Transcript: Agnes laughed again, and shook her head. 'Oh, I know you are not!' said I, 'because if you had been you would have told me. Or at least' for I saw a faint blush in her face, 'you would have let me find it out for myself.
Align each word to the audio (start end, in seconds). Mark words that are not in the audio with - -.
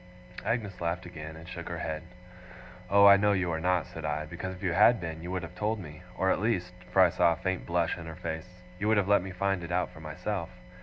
Agnes 0.43 0.81
laughed 0.81 1.05
again, 1.05 1.35
and 1.35 1.47
shook 1.47 1.69
her 1.69 1.77
head. 1.77 2.01
'Oh, 2.89 3.05
I 3.05 3.17
know 3.17 3.33
you 3.33 3.51
are 3.51 3.59
not!' 3.59 3.85
said 3.85 4.03
I, 4.03 4.25
'because 4.25 4.55
if 4.55 4.63
you 4.63 4.73
had 4.73 4.99
been 4.99 5.21
you 5.21 5.29
would 5.29 5.43
have 5.43 5.53
told 5.53 5.77
me. 5.79 6.01
Or 6.17 6.31
at 6.31 6.41
least' 6.41 6.73
for 6.91 7.03
I 7.03 7.11
saw 7.11 7.33
a 7.33 7.35
faint 7.35 7.67
blush 7.67 7.99
in 7.99 8.07
her 8.07 8.15
face, 8.15 8.63
'you 8.79 8.87
would 8.87 8.97
have 8.97 9.07
let 9.07 9.21
me 9.21 9.29
find 9.29 9.63
it 9.63 9.71
out 9.71 9.91
for 9.91 9.99
myself. 9.99 10.49